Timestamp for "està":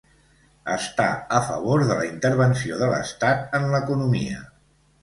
0.75-1.05